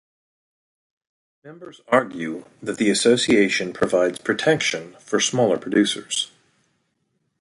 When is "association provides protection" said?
2.89-4.95